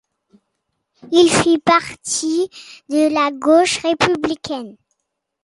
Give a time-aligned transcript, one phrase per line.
[1.11, 2.49] Il fit partie
[2.89, 4.75] de la gauche républicaine.